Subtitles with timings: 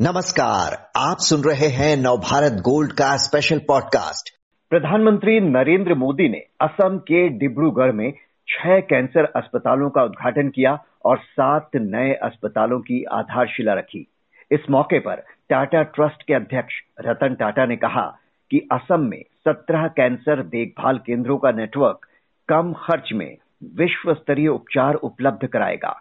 [0.00, 4.28] नमस्कार, आप सुन रहे हैं नवभारत गोल्ड का स्पेशल पॉडकास्ट
[4.70, 8.12] प्रधानमंत्री नरेंद्र मोदी ने असम के डिब्रूगढ़ में
[8.48, 14.06] छह कैंसर अस्पतालों का उद्घाटन किया और सात नए अस्पतालों की आधारशिला रखी।
[14.50, 15.14] इस मौके पर
[15.48, 18.06] टाटा ट्रस्ट के अध्यक्ष रतन टाटा ने कहा
[18.50, 22.06] कि असम में सत्रह कैंसर देखभाल केंद्रों का नेटवर्क
[22.48, 23.36] कम खर्च में
[23.76, 26.00] विश्व स्तरीय उपचार उपलब्ध कराएगा।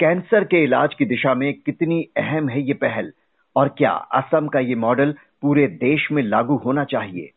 [0.00, 3.12] कैंसर के इलाज की दिशा में कितनी अहम है ये पहल?
[3.56, 7.30] और क्या असम का ये मॉडल पूरे देश में लागू होना चाहिए?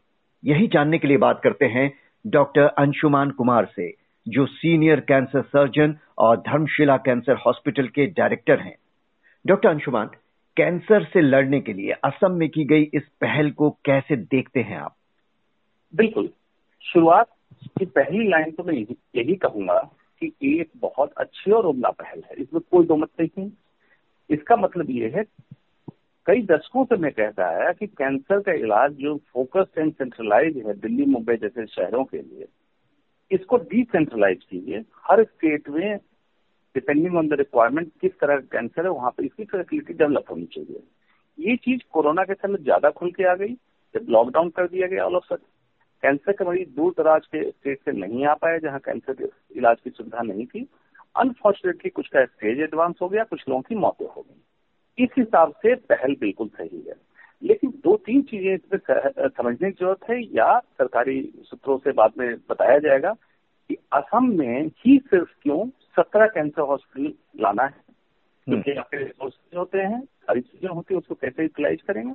[0.45, 1.93] यही जानने के लिए बात करते हैं
[2.27, 3.93] डॉक्टर अंशुमान कुमार से,
[4.27, 8.75] जो सीनियर कैंसर सर्जन और धर्मशिला कैंसर हॉस्पिटल के डायरेक्टर हैं।
[9.47, 10.09] डॉक्टर अंशुमान,
[10.57, 14.77] कैंसर से लड़ने के लिए असम में की गई इस पहल को कैसे देखते हैं
[14.77, 14.95] आप?
[15.95, 16.29] बिल्कुल।
[16.81, 17.27] शुरुआत
[17.63, 18.73] की पहली लाइन तो मैं
[19.15, 19.89] यही कहूँगा
[20.21, 23.49] कि एक बहुत अच्छी और उमदा पहल है। इसमें कोई दो मत नहीं।
[24.29, 25.23] इसका मतलब ये है,
[26.27, 30.73] कई दशकों से मैं कहता है कि कैंसर का इलाज जो फोकस्ड एंड सेंट्रलाइज है
[30.75, 32.47] दिल्ली, मुंबई जैसे शहरों के लिए,
[33.31, 35.97] इसको डिसेंट्रलाइज कीजिए। हर स्टेट में
[36.75, 40.45] डिपेंडिंग ऑन द रिक्वायरमेंट किस तरह का कैंसर है, वहाँ पर इसकी फैसिलिटी डेवलप होनी
[40.45, 40.83] चाहिए।
[41.37, 43.53] ये चीज़ कोरोना के समय ज़्यादा खुल के आ गई,
[43.95, 45.45] जब लॉकडाउन कर दिया गया ऑल ऑफ़ सडन
[46.01, 49.25] कैंसर के मरीज़ दूर दराज के स्टेट से नहीं आ पाए जहाँ कैंसर के
[49.59, 50.69] इलाज की सुविधा नहीं थी।
[51.15, 55.51] अनफॉर्चुनेटली कुछ का स्टेज एडवांस हो गया कुछ लोगों की मौतें हो गई। इस हिसाब
[55.51, 56.95] से पहल बिल्कुल सही है।
[57.43, 58.79] लेकिन दो तीन चीज़ें इसमें
[59.27, 63.13] समझने की ज़रूरत है या सरकारी सूत्रों से बाद में बताया जाएगा
[63.69, 69.57] कि असम में ही सिर्फ़ क्यों सत्रह कैंसर हॉस्पिटल लाना है। हम्म। क्योंकि आपके रिसोर्सेज
[69.57, 72.13] होते हैं सारी चीज़ें होती है उसको कैसे यूटिलाइज करेंगे?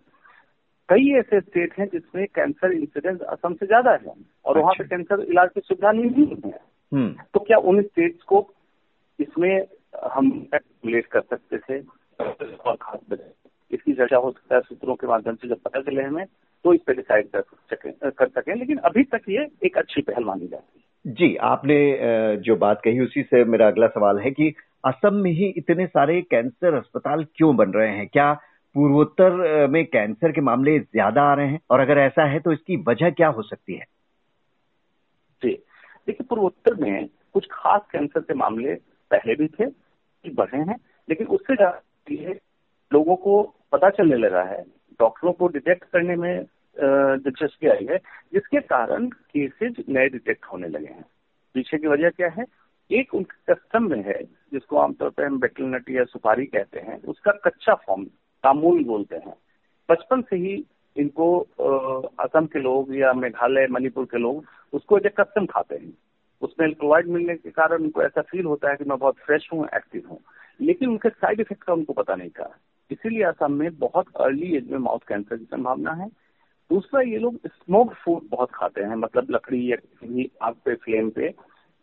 [0.88, 4.12] कई ऐसे स्टेट हैं जिसमें कैंसर इंसिडेंस असम से ज़्यादा है
[4.44, 6.58] और वहाँ पे कैंसर अच्छा। इलाज की सुविधा नहीं है।
[6.92, 8.46] हम्म। तो क्या उन स्टेट्स को
[9.18, 9.66] इसमें
[10.12, 10.30] हम
[10.86, 11.80] लेट कर सकते थे?
[12.20, 13.18] और खास
[13.70, 16.24] इसकी चर्चा हो सकता है सूत्रों के माध्यम से जब पता चले हमें
[16.64, 20.24] तो इस पर डिसाइड कर सके कर सकें। लेकिन अभी तक ये एक अच्छी पहल
[20.24, 21.76] मानी जाती है। जी आपने
[22.44, 24.54] जो बात कही उसी से मेरा अगला सवाल है कि
[24.84, 28.06] असम में ही इतने सारे कैंसर अस्पताल क्यों बन रहे हैं?
[28.08, 28.32] क्या
[28.74, 32.76] पूर्वोत्तर में कैंसर के मामले ज़्यादा आ रहे हैं और अगर ऐसा है तो इसकी
[32.88, 33.84] वजह क्या हो सकती है?
[35.42, 35.52] जी,
[36.08, 38.74] देखिए पूर्वोत्तर में कुछ खास कैंसर के मामले
[39.10, 39.66] पहले भी थे
[40.24, 40.76] बढ़े हैं,
[41.08, 42.34] लेकिन उससे ज़्यादा
[42.90, 43.42] लोगों को
[43.72, 44.62] पता चलने लगा है,
[45.00, 46.44] डॉक्टरों को डिटेक्ट करने में
[46.76, 47.98] दिलचस्पी आई है,
[48.32, 51.04] जिसके कारण केसेज नए डिटेक्ट होने लगे हैं।
[51.54, 52.44] पीछे की वजह क्या है?
[52.90, 57.32] एक उनके कस्टम में है, जिसको आमतौर पर हम बेटल या सुपारी कहते हैं, उसका
[57.44, 58.04] कच्चा फॉर्म
[58.44, 59.34] तामूल बोलते हैं।
[59.88, 60.64] बचपन से ही
[60.96, 61.38] इनको
[62.20, 65.92] असम के लोग या मेघालय, मणिपुर के लोग उसको एज कस्टम खाते हैं।
[66.42, 69.66] उसमें एल्कोलाइड मिलने के कारण उनको ऐसा फील होता है कि मैं बहुत फ्रेश हूँ
[69.74, 70.18] एक्टिव हूँ।
[70.60, 72.54] लेकिन उनके साइड इफ़ेक्ट का उनको पता नहीं था।
[72.90, 76.08] इसीलिए असम में बहुत अर्ली एज में माउथ कैंसर की संभावना है।
[76.70, 80.74] दूसरा, ये लोग स्मोक फ़ूड बहुत खाते हैं। मतलब लकड़ी या किसी भी आग पे
[80.74, 81.34] फ्लेम पे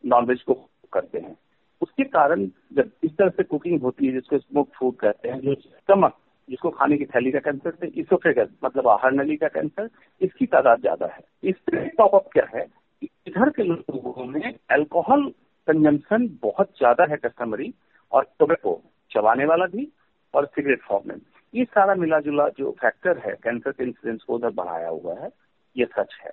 [0.05, 0.53] नॉनवेज को
[0.93, 1.37] करते हैं।
[1.81, 5.53] उसके कारण जब इस तरह से कुकिंग होती है, जिसको स्मोक फ़ूड कहते हैं, जो
[5.55, 6.17] स्टमक
[6.51, 9.89] जिसको खाने की थैली का कैंसर से इसोफेगस मतलब आहार नली का कैंसर
[10.21, 11.55] इसकी तादाद ज़्यादा है। इस
[11.97, 12.65] टॉप अप क्या है
[13.01, 15.23] इधर के लोगों में अल्कोहल
[15.67, 17.73] कंजम्पशन बहुत ज़्यादा है कस्टमरी
[18.11, 18.81] और टोबैको
[19.11, 19.87] चबाने वाला भी,
[20.33, 21.15] और सिगरेट फॉर्म में
[21.53, 25.29] ये सारा मिला जुला जो फैक्टर है कैंसर के इंसिडेंस को उधर बढ़ाया हुआ है,
[25.75, 26.31] ये सच है।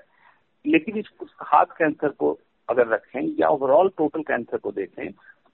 [0.65, 1.07] लेकिन इस
[1.43, 5.09] हार्ट कैंसर को अगर रखें या ओवरऑल टोटल कैंसर को देखें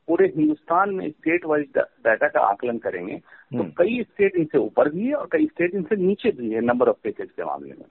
[0.09, 4.89] पूरे हिंदुस्तान में स्टेट वाइज डाटा का आकलन करेंगे तो हम्म। कई स्टेट इनसे ऊपर
[4.89, 7.87] भी है और कई स्टेट इनसे नीचे भी है नंबर ऑफ़ केसेज के मामले में।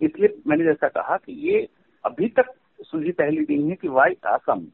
[0.00, 1.68] इसलिए मैंने जैसा कहा कि ये
[2.04, 2.52] अभी तक
[2.82, 4.66] सुलझी पहली नहीं है कि वाई आसम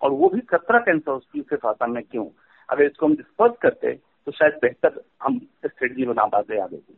[0.00, 2.26] और वो भी सत्रह कैंसर सिर्फ़ आसम में क्यों?
[2.68, 3.92] अगर इसको हम डिस्पर्स करते
[4.26, 6.96] तो शायद बेहतर हम स्ट्रेटजी बना पाते आगे। की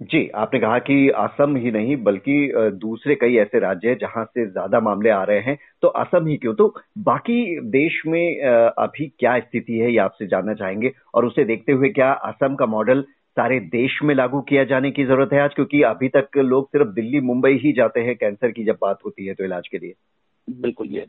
[0.00, 2.34] जी, आपने कहा कि असम ही नहीं, बल्कि
[2.74, 6.36] दूसरे कई ऐसे राज्य हैं जहाँ से ज़्यादा मामले आ रहे हैं। तो असम ही
[6.36, 6.54] क्यों?
[6.54, 11.72] तो बाकी देश में अभी क्या स्थिति है ये आपसे जानना चाहेंगे। और उसे देखते
[11.72, 13.02] हुए क्या असम का मॉडल
[13.36, 15.40] सारे देश में लागू किया जाने की ज़रूरत है?
[15.40, 19.04] आज क्योंकि अभी तक लोग सिर्फ़ दिल्ली, मुंबई ही जाते हैं, कैंसर की जब बात
[19.04, 19.94] होती है तो इलाज के लिए।
[20.48, 21.06] बिल्कुल, ये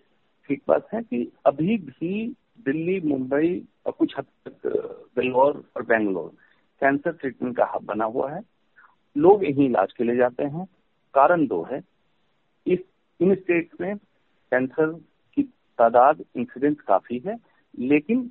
[0.50, 2.36] ठीक बात है कि अभी भी
[2.66, 4.68] दिल्ली, मुंबई और कुछ हद तक
[5.18, 6.32] बेलोर और बेंगलोर
[6.82, 8.42] कैंसर ट्रीटमेंट का हब बना हुआ है।
[9.16, 10.66] लोग यही इलाज के लिए जाते हैं।
[11.14, 11.82] कारण दो है,
[12.66, 12.80] इस,
[13.20, 14.92] इन स्टेट्स में कैंसर
[15.38, 15.44] की
[15.80, 17.36] तादाद इंसिडेंस काफ़ी है,
[17.80, 18.30] लेकिन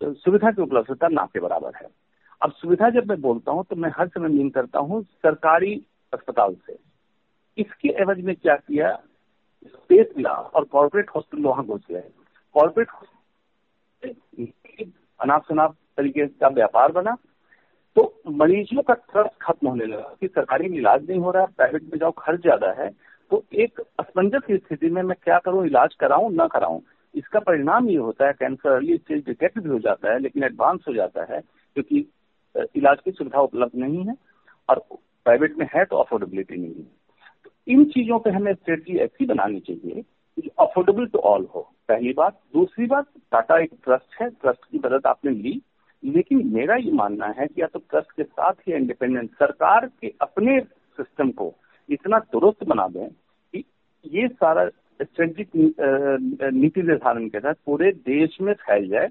[0.00, 1.88] सुविधा की उपलब्धता ना के बराबर है।
[2.40, 5.74] अब सुविधा जब मैं बोलता हूँ तो मैं हर समय मीन करता हूँ सरकारी
[6.12, 6.76] अस्पताल से।
[7.58, 8.94] इसके एवज में क्या किया
[9.66, 12.08] स्पेस मिला और कॉर्पोरेट हॉस्पिटल वहाँ घुस गए।
[12.54, 12.88] कॉर्पोरेट
[15.20, 17.16] अनाप शनाप तरीके का व्यापार बना
[17.96, 21.82] तो मरीजों का ट्रस्ट खत्म होने लगा कि सरकारी में इलाज नहीं हो रहा प्राइवेट
[21.82, 22.88] में जाओ, खर्च ज़्यादा है।
[23.30, 26.80] तो एक असमंजस की स्थिति में मैं क्या करूँ, इलाज कराऊं, ना कराऊं?
[27.14, 30.84] इसका परिणाम ये होता है कैंसर अर्ली स्टेज डिटेक्ट भी हो जाता है, लेकिन एडवांस
[30.88, 31.40] हो जाता है,
[31.76, 32.06] क्योंकि
[32.76, 34.14] इलाज की सुविधा उपलब्ध नहीं है
[34.68, 34.78] और
[35.26, 36.84] प्राइवेट में है तो अफोर्डेबिलिटी नहीं है।
[37.44, 42.12] तो इन चीज़ों पे हमें स्ट्रेटजी ऐसी बनानी चाहिए कि अफोर्डेबल टू ऑल हो। पहली
[42.12, 45.60] बात। दूसरी बात, टाटा एक ट्रस्ट है ट्रस्ट की मदद आपने ली।
[46.06, 50.12] लेकिन मेरा ये मानना है कि या तो ट्रस्ट के साथ ही इंडिपेंडेंट सरकार के
[50.20, 50.58] अपने
[50.98, 51.52] सिस्टम को
[51.88, 53.64] इतना दुरुस्त बना दें कि
[54.12, 54.68] ये सारा
[55.00, 55.48] स्ट्रेटेजिक
[56.54, 59.08] नीति निर्धारण के तहत पूरे देश में फैल जाए,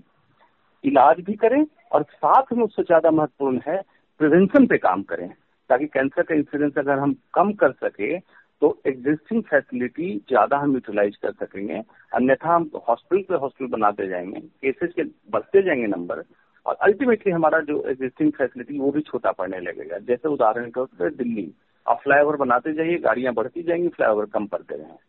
[0.84, 3.82] इलाज भी करें और साथ में उससे ज़्यादा महत्वपूर्ण है
[4.20, 5.28] प्रिवेंशन पे काम करें,
[5.70, 8.18] ताकि कैंसर का इंसिडेंस अगर हम कम कर सके
[8.62, 11.82] तो एग्जिस्टिंग फैसिलिटी ज़्यादा हम यूटिलाइज कर सकेंगे।
[12.16, 16.24] अन्यथा हम हॉस्पिटल पे हॉस्पिटल बनाते जाएँगे केसेस के बढ़ते जाएँगे नंबर
[16.66, 21.10] और अल्टीमेटली हमारा जो एग्जिस्टिंग फैसिलिटी वो भी छोटा पड़ने लगेगा। जैसे उदाहरण के तौर
[21.14, 21.52] दिल्ली
[21.86, 25.04] आप फ्लाईओवर बनाते जाइए गाड़ियाँ बढ़ती जाएँगी फ्लाईओवर कम पड़ते रहे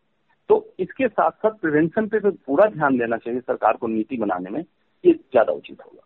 [0.51, 4.51] तो इसके साथ साथ प्रिवेंशन पे भी पूरा ध्यान देना चाहिए सरकार को नीति बनाने
[4.51, 6.03] में ये ज़्यादा उचित होगा।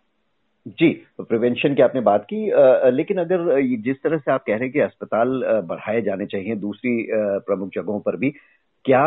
[0.79, 0.89] जी
[1.19, 4.63] तो प्रिवेंशन की आपने बात की आ, लेकिन अगर जिस तरह से आप कह रहे
[4.63, 7.07] हैं कि अस्पताल बढ़ाए जाने चाहिए दूसरी
[7.47, 8.31] प्रमुख जगहों पर भी
[8.85, 9.05] क्या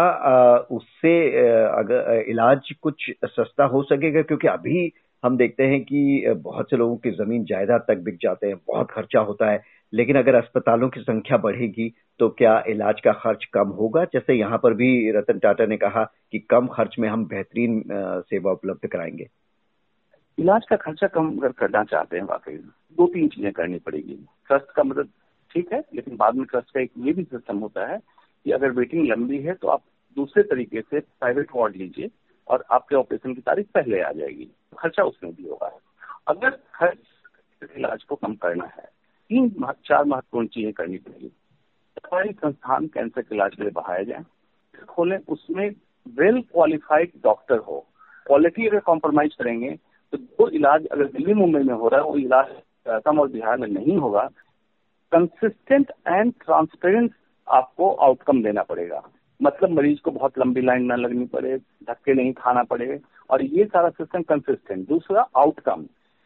[0.71, 1.15] उससे
[1.61, 4.21] अगर इलाज कुछ सस्ता हो सकेगा?
[4.21, 4.87] क्योंकि अभी
[5.23, 8.91] हम देखते हैं कि बहुत से लोगों की ज़मीन जायदाद तक बिक जाते हैं, बहुत
[8.91, 9.61] खर्चा होता है,
[9.93, 14.03] लेकिन अगर अस्पतालों की संख्या बढ़ेगी तो क्या इलाज का खर्च कम होगा?
[14.05, 17.81] जैसे यहाँ पर भी रतन टाटा ने कहा कि कम खर्च में हम बेहतरीन
[18.29, 19.27] सेवा उपलब्ध कराएँगे।
[20.37, 22.55] इलाज का खर्चा कम अगर करना चाहते हैं, वाकई
[22.97, 24.17] दो तीन चीज़ें करनी पड़ेगी।
[24.47, 25.09] ट्रस्ट का मदद
[25.55, 28.71] ठीक है, लेकिन बाद में ट्रस्ट का एक ये भी सिस्टम होता है कि अगर
[28.71, 29.83] वेटिंग लंबी है तो आप
[30.17, 32.07] दूसरे तरीके से प्राइवेट वार्ड लीजिए
[32.47, 34.49] और आपके ऑपरेशन की तारीख पहले आ जाएगी।
[34.79, 35.71] खर्चा उसमें भी होगा।
[36.27, 38.85] अगर खर्च इलाज को कम करना है,
[39.29, 39.49] तीन
[39.87, 44.23] चार महत्वपूर्ण चीज़ें करनी पड़ेगी। सरकारी संस्थान कैंसर के इलाज के लिए बढ़ाया जाए,
[44.85, 45.69] खोलें, उसमें
[46.15, 47.79] वेल क्वालिफाइड डॉक्टर हो।
[48.27, 49.77] क्वालिटी अगर कॉम्प्रोमाइज करेंगे
[50.13, 52.49] तो जो इलाज अगर दिल्ली, मुंबई में हो रहा है, वो इलाज
[52.87, 54.29] असम और बिहार में नहीं होगा।
[55.11, 57.13] कंसिस्टेंट एंड ट्रांसपेरेंट
[57.47, 59.01] आपको आउटकम देना पड़ेगा।
[59.43, 62.99] मतलब मरीज़ को बहुत लंबी लाइन ना लगनी पड़े, धक्के नहीं खाना पड़े,
[63.29, 65.83] और ये सारा सिस्टम कंसिस्टेंट दूसरा आउटकम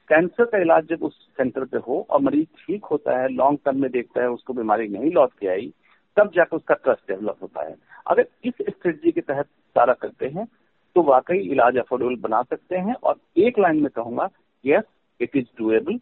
[0.09, 3.81] कैंसर का इलाज जब उस सेंटर पे हो और मरीज़ ठीक होता है लॉन्ग टर्म
[3.81, 5.73] में देखता है, उसको बीमारी नहीं लौट के आई,
[6.17, 7.75] तब जाकर उसका ट्रस्ट डेवलप होता है।
[8.07, 10.47] अगर इस स्ट्रेटजी के तहत सारा करते हैं
[10.95, 14.29] तो वाकई इलाज अफोर्डेबल बना सकते हैं और एक लाइन में कहूँगा
[14.65, 14.83] yes
[15.19, 15.97] it is doable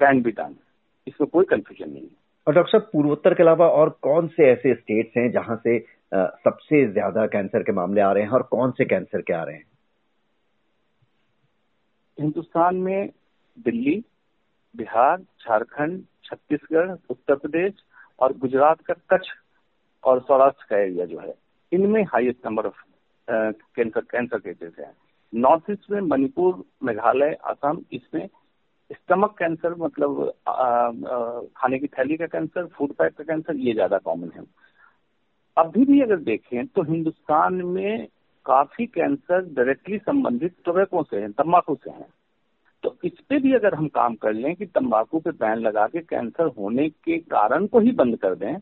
[0.00, 0.54] can be done
[1.06, 4.74] इसमें कोई कंफ्यूजन नहीं है। और डॉक्टर साहब, पूर्वोत्तर के अलावा और कौन से ऐसे
[4.74, 5.78] स्टेट्स हैं जहाँ से
[6.14, 9.54] सबसे ज़्यादा कैंसर के मामले आ रहे हैं और कौन से कैंसर के आ रहे
[9.56, 9.64] हैं?
[12.18, 13.10] हिंदुस्तान में
[13.58, 14.02] दिल्ली
[14.74, 17.72] बिहार झारखंड छत्तीसगढ़ उत्तर प्रदेश
[18.18, 19.26] और गुजरात का कच्छ
[20.04, 21.34] और सौराष्ट्र का एरिया जो है
[21.72, 22.82] इनमें highest number of
[23.76, 24.92] cancer cancer cases है।
[25.32, 28.26] नॉर्थ ईस्ट में मणिपुर मेघालय असम इसमें
[28.90, 33.72] स्टमक कैंसर मतलब आ, आ, खाने की थैली का कैंसर फ़ूड पैक का कैंसर ये
[33.74, 34.42] ज़्यादा कॉमन है।
[35.56, 38.06] अभी भी अगर देखें तो हिंदुस्तान में
[38.46, 42.06] काफ़ी कैंसर डायरेक्टली संबंधित टोबैको से हैं तम्बाकू से हैं।
[42.84, 46.00] तो इस पे भी अगर हम काम कर लें कि तंबाकू पे बैन लगा के
[46.00, 48.58] कैंसर होने के कारण को ही बंद कर दें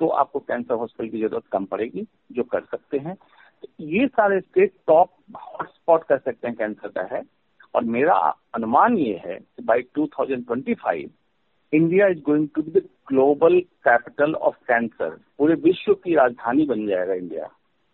[0.00, 4.40] तो आपको कैंसर हॉस्पिटल की ज़रूरत कम पड़ेगी, जो कर सकते हैं। तो ये सारे
[4.40, 7.22] स्टेट टॉप हॉटस्पॉट कर सकते हैं कैंसर का है।
[7.74, 8.14] और मेरा
[8.54, 10.78] अनुमान ये है कि by 2025
[11.72, 16.86] India is going to be the global capital of cancer पूरे विश्व की राजधानी बन
[16.86, 17.44] जाएगा इंडिया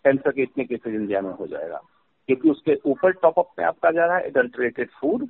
[0.05, 1.81] कैंसर के इतने केसेज इंडिया में हो जाएगा।
[2.29, 5.27] क्योंकि उसके ऊपर टॉपअप में आपका जा रहा है एडल्ट्रेटेड फ़ूड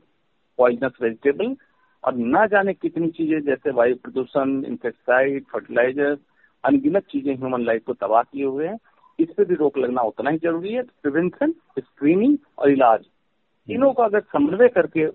[0.58, 1.56] पॉइजनस वेजिटेबल
[2.04, 6.16] और न जाने कितनी चीज़ें जैसे वायु प्रदूषण इंसेक्टिसाइड फर्टिलाइज़र
[6.64, 8.78] अनगिनत चीज़ें ह्यूमन लाइफ को तबाह किए हुए हैं।
[9.18, 13.04] इस पर भी रोक लगना उतना ही ज़रूरी है। प्रिवेंशन स्क्रीनिंग और इलाज।
[13.68, 15.06] तीनों का अगर समन्वय करके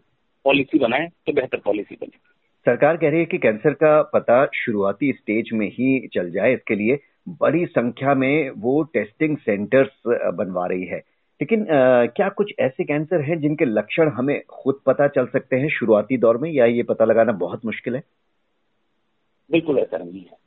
[0.46, 2.18] पॉलिसी बनाए तो बेहतर पॉलिसी बने।
[2.66, 6.76] सरकार कह रही है कि कैंसर का पता शुरुआती स्टेज में ही चल जाए इसके
[6.76, 7.00] लिए
[7.30, 9.90] बड़ी संख्या में वो टेस्टिंग सेंटर्स
[10.34, 10.98] बनवा रही है।
[11.42, 15.70] लेकिन आ, क्या कुछ ऐसे कैंसर हैं जिनके लक्षण हमें खुद पता चल सकते हैं
[15.70, 18.04] शुरुआती दौर में या ये पता लगाना बहुत मुश्किल है?
[19.52, 20.38] बिल्कुल ऐसा नहीं है।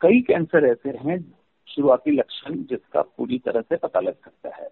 [0.00, 1.34] कई कैंसर ऐसे हैं
[1.68, 4.68] शुरुआती लक्षण जिसका पूरी तरह से पता लग सकता है।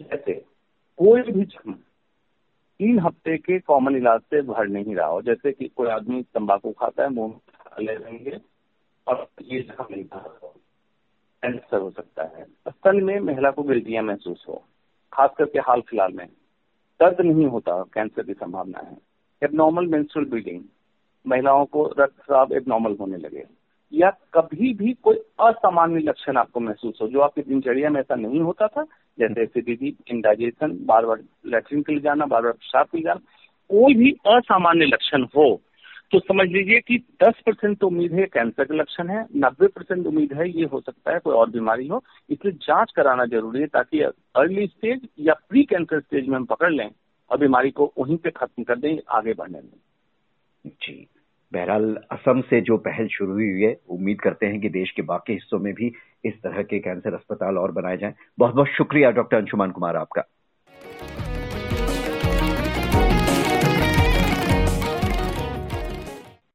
[0.00, 0.32] जैसे
[0.96, 1.74] कोई भी जख्म
[2.78, 6.72] तीन हफ़्ते के कॉमन इलाज से भर नहीं रहा हो। जैसे कि कोई आदमी तंबाकू
[6.72, 7.40] खाता है, मुँह
[7.80, 8.40] ले लेंगे
[9.06, 10.38] और ये नहीं था
[11.42, 14.64] कैंसर हो। सकता है। स्तन में महिला को गिल्टियाँ महसूस हो,
[15.12, 16.26] खास करके हाल फ़िलहाल में।
[17.00, 18.96] दर्द नहीं होता, कैंसर की संभावना है।
[19.42, 20.64] एबनॉर्मल मेंस्ट्रुअल ब्लीडिंग
[21.26, 23.46] महिलाओं को रक्तस्राव एक नॉर्मल होने लगे।
[23.92, 28.40] या कभी भी कोई असामान्य लक्षण आपको महसूस हो जो आपकी दिनचर्या में ऐसा नहीं
[28.40, 28.82] होता था
[29.18, 33.20] जैसे एसिडिटी इंडाइजेशन बार बार लेटरिन के लिए जाना बार बार पेशाब के लिए जाना
[33.70, 35.48] कोई भी असामान्य लक्षण हो
[36.12, 40.32] तो समझ लीजिए कि 10 परसेंट उम्मीद है कैंसर का लक्षण है 90 परसेंट उम्मीद
[40.32, 44.00] है ये हो सकता है कोई और बीमारी हो इसलिए जाँच कराना ज़रूरी है ताकि
[44.00, 46.90] अर्ली स्टेज या प्री कैंसर स्टेज में हम पकड़ लें
[47.30, 51.08] और बीमारी को वहीं पे खत्म कर दें आगे बढ़ने में जी।
[51.52, 55.32] बहरहाल, असम से जो पहल शुरू हुई है, उम्मीद करते हैं कि देश के बाकी
[55.32, 55.92] हिस्सों में भी
[56.24, 60.22] इस तरह के कैंसर अस्पताल और बनाए जाएँ। बहुत बहुत शुक्रिया, डॉक्टर अंशुमान कुमार आपका।